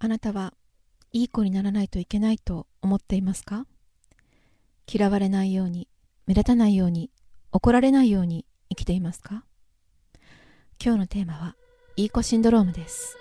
[0.00, 0.54] あなたは
[1.12, 3.66] いい子にならないといけないと思っていますか？
[4.86, 5.88] 嫌われないように、
[6.28, 7.10] 目立たないように、
[7.50, 9.42] 怒られないように生きていますか？
[10.80, 11.56] 今日のテーマは、
[11.96, 13.16] いい子シンドロームです。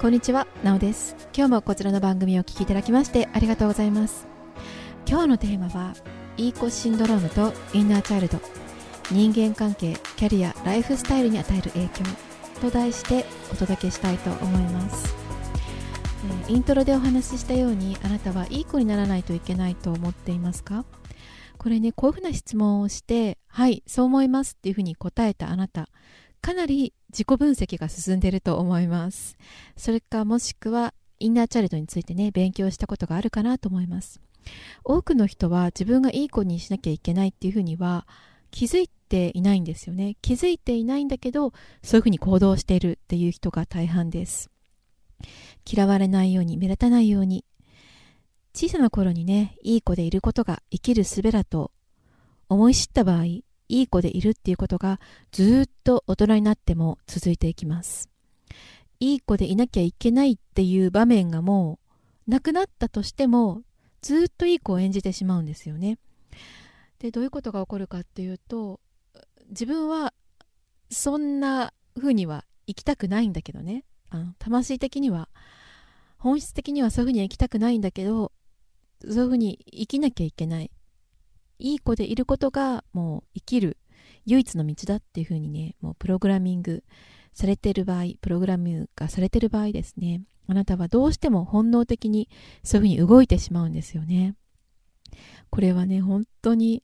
[0.00, 1.14] こんにちは、なおです。
[1.32, 4.26] 今日もこちらの番組をお聴きいただきましてありがとうございます。
[5.08, 5.94] 今日のテーマは、
[6.36, 8.40] いい子シンドロームとインナーチャイルド、
[9.12, 12.02] 人間関係、キャリア、ライフスタイルに与える影響
[12.60, 15.14] と題してお届けしたいと思います、
[16.48, 20.84] え、イントロでお話ししたようにあなたはいい子にならないといけないと思っていますか？
[21.58, 25.88] これねこういうふうな質問をしてはいそう思いますっていうふうに答えたあなた。
[26.42, 29.36] かなり自己分析が進んでいると思います。
[29.76, 34.20] それかもしくはインナーチャイルドについてね勉強したことがあるかなと思います。
[34.84, 38.06] 多くの人は自分がいい子にしなきゃいけないっていうふうには
[38.52, 40.16] 気づいていないんですよね。
[40.22, 41.52] 気づいていないんだけど
[41.82, 44.50] そういうふうに行動しているっていう人が大半です。
[45.70, 47.44] 嫌われないように目立たないように。
[48.54, 51.72] 小さな頃にねいい子でいることが生きる術だと
[52.48, 55.00] 思い知った場合いい子でいるっていうことが
[55.32, 58.08] ずっと大人になっても続いていきます。
[59.00, 61.78] いい子でいなきゃいけないっていう場面がも
[62.26, 63.62] うなくなったとしても
[64.00, 65.98] ずっといい子を演じてしまうんですよね。
[66.98, 68.80] でどういうことが起こるかっていうと
[69.48, 70.12] 自分は
[70.90, 73.84] そんな風には生きたくないんだけどね。
[74.10, 75.28] あの魂的には
[76.18, 78.32] 本質的にはそういう風には生きたくないんだけど
[79.02, 80.70] そういう風に生きなきゃいけない。
[81.58, 83.78] いい子でいることがもう生きる
[84.26, 86.84] 唯一の道だっていう風にねもうプログラミング
[87.32, 90.22] されてる場合プログラムがされてる場合ですね。
[90.48, 92.28] あなたはどうしても本能的に
[92.62, 94.34] そういう風に動いてしまうんですよね。
[95.50, 96.82] これはね本当に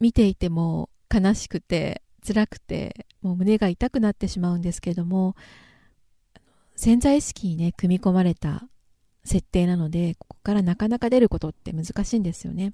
[0.00, 5.34] 見ていても悲しくて辛くてもう胸が痛くなってしまうんですけども
[6.76, 8.68] 潜在意識にね組み込まれた
[9.24, 12.72] 設定なのでここからなかなか出ることって難しいんですよね。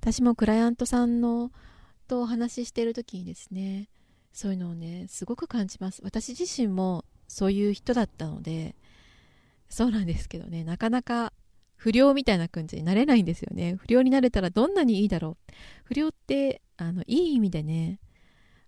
[0.00, 1.50] 私もクライアントさんの
[2.06, 3.88] とお話ししている時にですね
[4.32, 6.00] そういうのをねすごく感じます。
[6.04, 8.74] 私自身もそういう人だったので
[9.68, 11.32] そうなんですけどねなかなか
[11.76, 13.76] 不良みたいな感じになれないんですよね。
[13.76, 15.52] 不良になれたらどんなにいいだろう。
[15.84, 18.00] 不良ってあのいい意味でね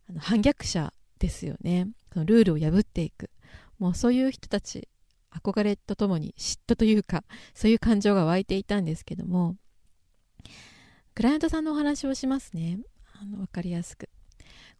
[0.09, 1.88] あの反逆者ですよね。
[2.12, 3.31] そのルールを破っていく。
[3.78, 4.88] もうそういう人たち
[5.31, 9.56] 憧れとともに嫉妬というかそういう感情が湧いていたんですけども
[11.15, 12.78] クライアントさんのお話をしますね。
[13.21, 14.09] あの分かりやすく。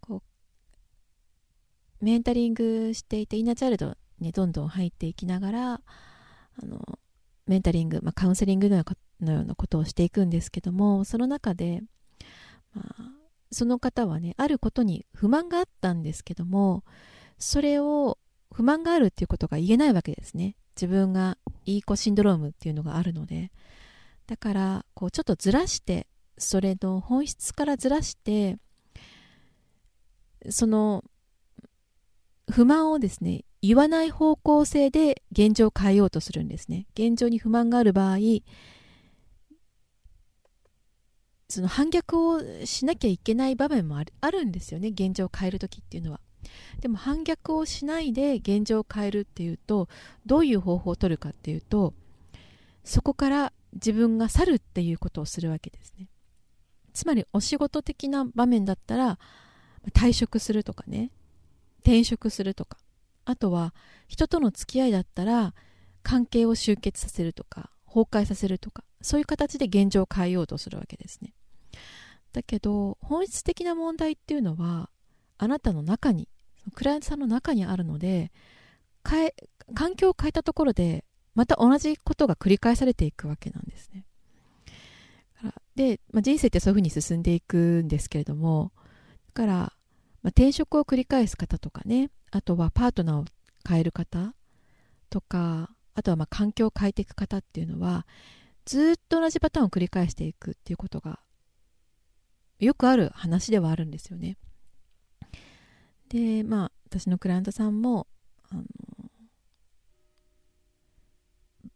[0.01, 0.23] こ
[2.01, 6.99] うメンタリングしていてインナーチャイルドにどんどん入っていきながらあの
[7.47, 8.85] メンタリング、まあ、カウンセリングのよ
[9.21, 11.83] うなことをしていくんですけどもその中で、
[12.75, 13.20] まあ、
[13.53, 16.85] その方はねあることに不満があったんですけども
[17.39, 18.19] それを
[18.53, 20.57] 不満があるっていうことが言えないわけですね。
[20.77, 23.51] 自分がいい子シンドロームっていうのがあるので。
[24.31, 26.07] だからこうちょっとずらして
[26.39, 28.59] それの本質からずらして
[30.49, 31.03] その
[32.49, 36.87] 不満をですね言わない方向性で現状を変えようとするんですね。
[36.95, 38.19] 現状に不満がある場合
[41.51, 46.21] その反逆をしなきゃいけない場面もあるあるんですよね現状を変える時っていうのは。
[46.81, 49.89] でも反逆をしないで現状を変えるっていうと
[50.25, 51.93] どういう方法を取るかっていうと
[52.83, 56.09] そこから自分が去るっていうことをするわけですね。
[56.93, 59.19] つまりお仕事的な場面だったら
[59.93, 61.11] 退職するとかね
[61.81, 62.79] 転職するとか
[63.25, 63.75] あとは
[64.09, 65.55] 人との付き合いだったら
[66.03, 71.33] 関係を終結させるとか崩壊させるとかそういう形で現状を変えようとするわけですね。
[72.33, 74.91] だけど本質的な問題っていうのは
[75.39, 76.29] あなたの中に
[76.75, 78.31] クライアントさんの中にあるので
[79.09, 79.35] 変え
[79.75, 81.05] 環境を変えたところで
[81.35, 84.05] また同じことが繰り返されていくわけなんですね。
[85.77, 88.73] で、まあ、人生ってそういうふうに進んでいくんですけれども
[89.29, 89.73] だから、まあ、
[90.29, 93.25] 転職を繰り返す方とかねあとはパートナーを
[93.67, 94.35] 変える方
[95.09, 98.07] とかあとはま環境を変えていく方っていうのは
[98.67, 101.21] ずっと同じパターンを繰り返していくっていうことが
[102.61, 104.37] よくある話ではあるんですよね。
[106.09, 108.07] でまあ私のクライアントさんも
[108.51, 108.65] あの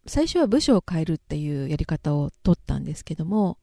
[0.06, 3.58] 最初は部署を変えるっていうやり方を取ったんですけども、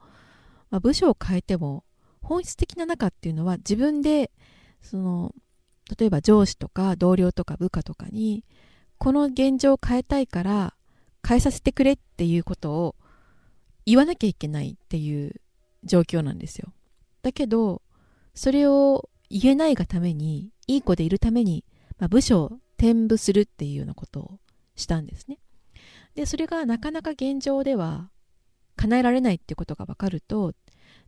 [0.70, 1.84] まあ、部署を変えても
[2.22, 4.32] 本質的な中っていうのは自分で
[4.82, 5.36] その
[6.00, 8.46] 例えば上司とか同僚とか部下とかに
[8.98, 10.74] この現状を変えたいから
[11.28, 12.96] 変えさせてくれっていうことを
[13.86, 15.42] 言わなきゃいけないっていう
[15.84, 16.72] 状況なんですよ
[17.22, 17.82] だけど
[18.34, 21.64] それを言えないがためにいい子でいるために、
[21.98, 24.40] まあ、部署を転部するっていうようなことを
[24.76, 25.40] したんですね。
[26.16, 28.10] でそれがなかなか現状では
[28.76, 30.54] 叶えられないっていうことが分かると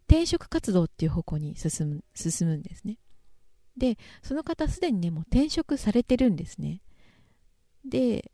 [0.07, 2.99] 転職活動っていう方向に進む進むんですね。
[3.75, 6.81] でその方すでにねもう転職されてるんですね。
[7.85, 8.31] で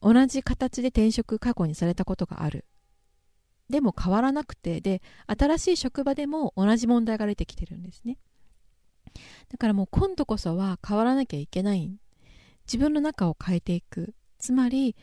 [0.00, 2.64] 同じ形で転職過去にされたことがある。
[3.68, 8.18] でも変わらなくてで新しい職場でも同じ問題が出てきてるんですね。
[9.48, 11.98] だからもう今度こそは変わらなきゃいけない。
[12.66, 14.14] 自分の中を変えていく。
[14.38, 14.94] つまり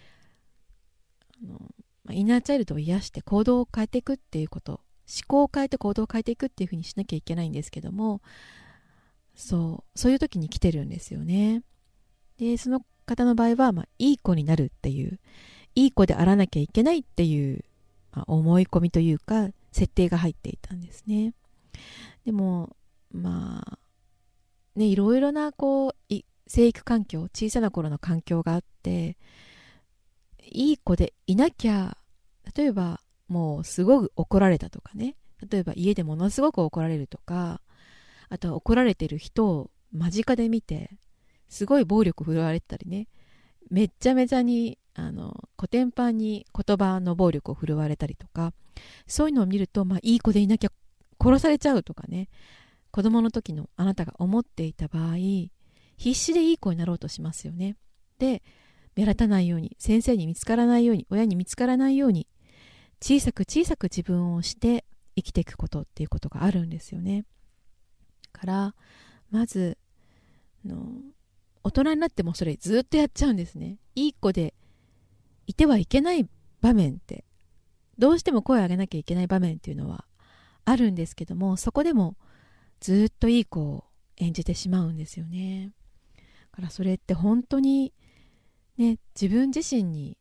[1.43, 1.71] あの
[2.11, 4.81] インナーチャイルドを癒して行動を変えていくっていうこと。
[5.05, 8.21] 思考を変えて行動を変えていくっていうふうにしなきゃいけないんですけども。
[9.35, 9.99] そう。
[9.99, 11.63] そういう時に来てるんですよね。
[12.37, 15.19] でその方の場合は、まあ、いい子になるっていう。
[15.75, 17.65] いい子であらなきゃいけないっていう、
[18.13, 21.33] まあ、思い込みというか設定が入っていたんですね。
[22.25, 22.75] でも
[23.11, 23.79] まあ
[24.75, 25.93] ねいろいろなこう
[26.47, 29.17] 生育環境小さな頃の環境があって
[30.41, 31.97] いい子でいなきゃ
[32.55, 35.15] 例えばもうすごく怒られたとかね。
[35.49, 37.59] 例えば家でものすごく怒られるとか
[38.29, 40.97] あとは怒られてる人を間近で見て
[41.49, 43.07] すごい暴力振るわれてたりね。
[43.69, 48.53] めっちゃめちゃにあのコテンパンに言葉の暴力を振るわれたりとか
[49.07, 50.71] そういうのを見ると、まあ、いい子でいなきゃ
[51.19, 52.29] 殺されちゃうとかね
[52.91, 55.15] 子供の時のあなたが思っていた場合
[55.97, 57.75] 必死でいい子になろうとしますよね。
[58.19, 58.43] で
[58.95, 62.27] 目立たないように先生に見つからないように親に見つからないように
[63.01, 64.85] 小さく小さく自分をして
[65.15, 67.25] 生きていくことっていうことがあるんですよね。
[68.31, 68.75] から
[69.31, 69.77] まず
[70.65, 70.85] の
[71.63, 73.77] 大人になってもそれずっとやっちゃうんですね。
[73.95, 74.53] いい子で
[75.47, 76.27] いてはいけない
[76.61, 77.25] 場面って
[77.97, 80.05] どうしても声を上げなきゃいけない場面っていうのは
[80.65, 82.15] あるんですけどもそこでも
[82.79, 83.85] ずっといい子を
[84.17, 85.71] 演じてしまうんですよね。
[86.51, 87.93] だからそれって本当に
[88.77, 90.17] ね、自分自身に、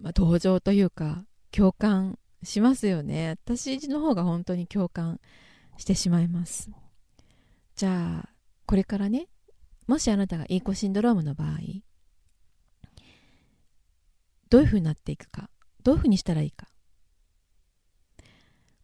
[0.00, 3.36] まあ、同情というか共感しますよね。
[3.44, 5.20] 私の方が本当に共感
[5.76, 6.70] してしまいます。
[7.76, 8.28] じゃあ
[8.66, 9.28] これからね
[9.86, 11.58] もしあなたがいい子シンドロームの場合
[14.50, 15.48] どういうふうになっていくか
[15.82, 16.66] どういうふうにしたらいいか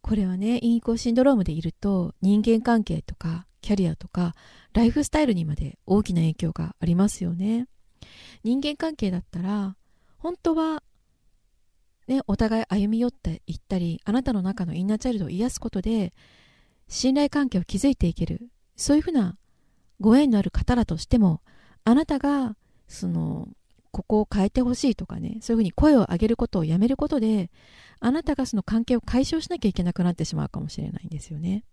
[0.01, 4.33] これはねいい子シンドロームでいると人間関係とかキャリアとか
[4.73, 7.67] ライフスタイルにまで大きな影響がありますよね。
[8.43, 9.75] 人間関係だったら
[10.17, 10.83] 本当は
[12.07, 16.13] ね、お互い歩み寄っていったりあなたの中のインナーチャイルドを癒すことで
[16.87, 19.35] 信頼関係を築いていけるそういうふうな
[19.99, 21.41] ご縁のある方だとしても
[21.83, 22.55] あなたが
[22.87, 23.49] その
[23.91, 27.49] ここを変えてほしいとかねそういうふうに声を上げることをやめることで
[27.99, 31.63] あなたがその関係を解消しなきゃいけなくなってしまうかもしれないんですよね。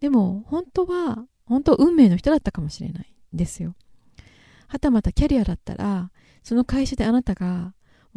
[0.00, 3.74] でも本当は本当運命の人だったかもしれないんですよ
[4.66, 6.10] はたまたキャリアだったら
[6.42, 7.74] その会社であなたが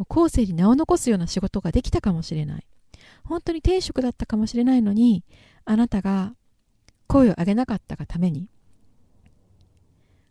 [0.08, 2.66] 後世に名を残すような仕事ができたかもしれない
[3.24, 5.24] 本当に転職だったかもしれないのに
[5.64, 6.34] あなたが
[7.06, 8.48] 声を上げなかったがために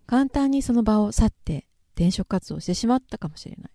[0.05, 3.71] 簡単にその場を去って転職活動してしまったかもしれない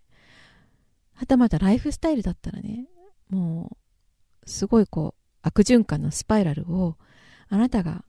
[1.15, 2.87] はたまたライフスタイルだったらね
[3.29, 3.77] も
[4.45, 6.97] うすごいこう悪循環のスパイラルを
[7.49, 8.03] あなたが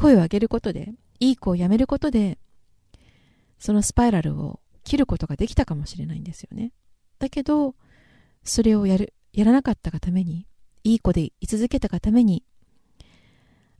[0.00, 2.38] 声を上げることで、いい子をやめることで、
[3.58, 6.72] そのスパイラルを切ることができたかもしれないんですよね。
[7.18, 7.74] だけど、
[8.42, 10.46] それをやる、やらなかったがために、
[10.84, 12.44] いい子で居続けたがために、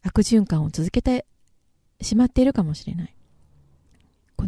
[0.02, 1.24] 悪循環を続けて
[2.02, 3.16] しまっているかもしれない。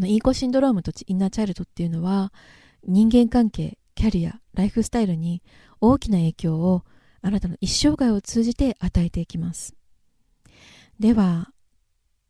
[0.03, 2.33] このいい子シンドロームとインナーチャイルドっていうのは、
[2.83, 5.45] 人間関係、キャリア、ライフスタイルに
[5.81, 6.83] 大きな影響を
[7.21, 9.77] あなたの一生涯を通じて与えていきます。
[10.99, 11.53] では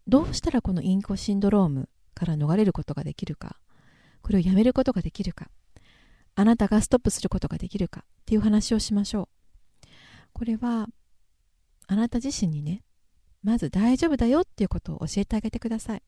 [0.06, 3.56] どうしたらこのインコシンドロームから逃れることができるか
[4.20, 5.48] これをやめることができるか
[6.34, 9.30] あなたがストップすることができるかっていう話をしましょ
[9.82, 9.88] う
[10.34, 10.88] これは
[11.86, 12.82] あなた自身にね
[13.42, 16.02] まず大丈夫だよっていうことを教えてあげてください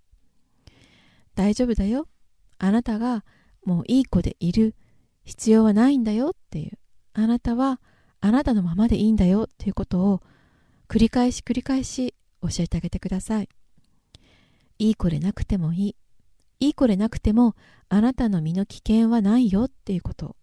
[1.35, 2.09] 大丈夫だよ
[2.59, 3.25] あなたが
[3.65, 4.75] もういい子でいる
[5.25, 6.79] 必要はないんだよっていう
[7.13, 7.81] あなたは
[8.21, 10.23] あなたのままでいいんだよっていうことを
[10.89, 13.49] 繰り返し繰り返し教えてあげてください。
[14.79, 15.97] いい子でなくてもいい。
[16.61, 17.55] いい子でなくても
[17.89, 20.37] あなたの身の危険はないよっていうこと。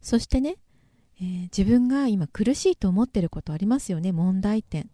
[0.00, 0.56] そしてね、
[1.20, 4.90] えー、自分が今苦しいと思ってることありますよね、問題点。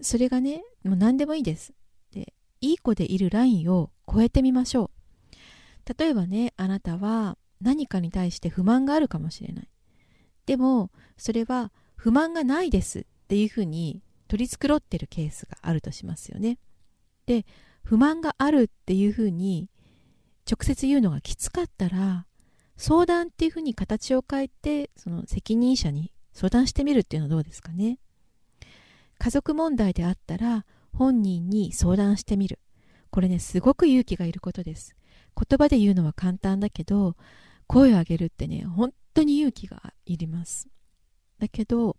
[0.00, 1.72] それがね、もう何でもいいです。
[2.62, 5.94] いい子でいるラインを超えてみましょう。
[5.98, 9.68] 例えばね、あなたは何かに対して不満があるかもしれない。
[10.46, 16.58] でも、それは不満がないですっていうふうに取り繕ってるケースがあるとしますよね。
[17.26, 17.44] で
[17.82, 19.68] 不満があるっていうふうに
[20.50, 22.26] 直接言うのがきつかったら
[22.76, 27.98] 相談っていうふうに形を変えてその責任者に相談してみるっていうのはどうですかね
[29.18, 32.58] 家族問題であったら本人に相談してみる。
[33.10, 34.94] これねすごく勇気がいることです。
[35.36, 37.16] 言葉で言うのは簡単だけど
[37.66, 40.68] 声を上げるってね本当に勇気がいります。
[41.38, 41.96] だけど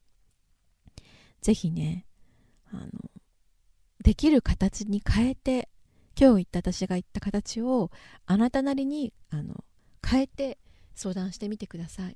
[1.42, 2.06] ぜひね
[2.72, 2.90] あの
[4.04, 5.70] できる形に変えて
[6.20, 7.92] 今日言った私が言った形を
[8.26, 9.64] あなたなりにあの
[10.06, 10.60] 変えて
[10.96, 12.16] 相談してみてください。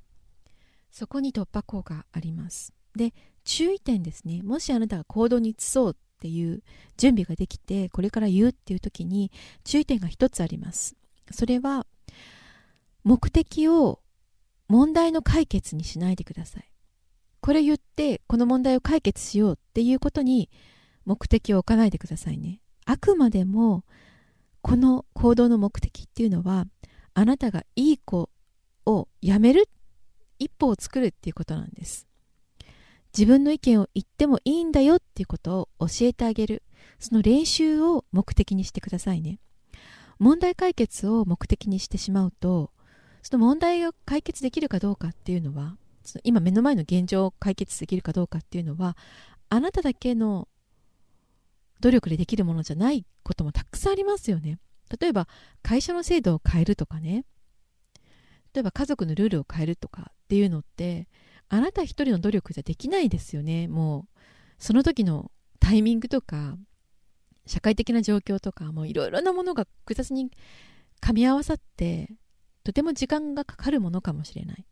[0.92, 2.74] そこに突破口があります。
[2.96, 4.42] で注意点ですね。
[4.44, 6.64] もしあなたが行動に移そうっていう
[6.98, 9.32] 準備ができてこれから言うっていう時に
[9.64, 10.96] 注意点が一つあります。
[11.30, 11.86] それは
[13.04, 14.00] 目的を
[14.68, 16.72] 問題の解決にしないでください。
[17.40, 20.50] これ言ってこの問題を解決しようっていうことに
[21.06, 22.62] 目的を置かないでくださいね。
[22.86, 23.84] あくまでも
[24.62, 26.66] この行動の目的っていうのは
[27.14, 28.30] あなたがいい子
[28.86, 29.70] をやめる
[30.40, 32.07] 一歩を作るっていうことなんです。
[33.18, 36.64] 自分の意見を言ってもいいんだよっていうことを教えてあげる。
[37.00, 39.40] その練習を目的にしてくださいね。
[40.20, 42.72] 問題解決を目的にしてしまうと
[43.22, 48.98] その問題が解決できるかどうかっていうのはその今目の前の現状を解決できるかどうかっていうのは
[49.50, 50.48] あなただけの
[51.82, 54.58] 努力でできるものじゃないこともたくさんありますよね。
[55.00, 55.28] 例えば
[55.62, 57.26] 会社の制度を変えるとかね。
[58.54, 61.08] 例えば家族のルールを変えるとかっていうのって
[61.50, 63.68] あなた一人の努力じゃできないですよね。
[63.68, 64.20] もう
[64.60, 66.58] その時のタイミングとか
[67.46, 70.30] 社会的な状況とかもういろいろなものが複雑に
[71.02, 72.12] 噛み合わさって
[72.64, 74.66] とても時間がかかるものかもしれない。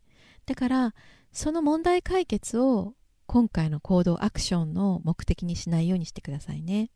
[0.45, 0.95] だから
[1.31, 2.93] その問題解決を
[3.25, 6.91] 今回の行動アクションの目的にしないようにしてくださいね。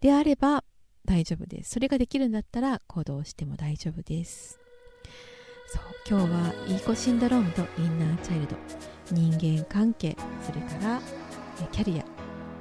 [0.00, 0.64] であれば
[1.04, 1.70] 大丈夫です。
[1.70, 4.63] それができるんだったら行動しても大丈夫です。
[5.66, 8.56] そう今日はいい子シンドロームとインナーチャイルド。
[9.10, 11.00] 人間関係それから
[11.70, 12.04] キャリア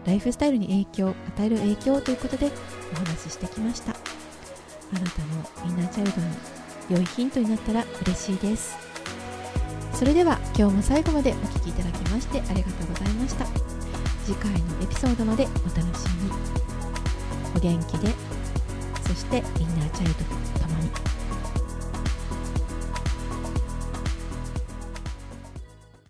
[0.06, 2.52] ライフスタイルに影響与える影響ということで
[2.92, 3.92] お話ししてきました。
[3.92, 3.96] あ
[4.96, 5.22] なた
[5.64, 6.28] のインナーチャイルドに
[6.90, 8.76] 良いヒントになったら嬉しいです。
[9.94, 13.46] それでは今日も最後までお聴きいただきましてありがとうございました。
[14.26, 16.32] 次回のエピソードまでお楽しみに。
[17.56, 18.14] お元気で。
[19.08, 20.33] そしてインナーチャイルド